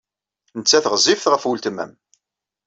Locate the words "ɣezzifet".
0.91-1.27